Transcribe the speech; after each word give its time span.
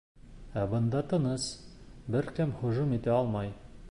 Ә 0.61 0.63
бында 0.71 1.01
тыныс, 1.11 1.45
бер 2.17 2.31
кем 2.39 2.57
һөжүм 2.63 2.99
итә 3.01 3.17
алмай. 3.21 3.55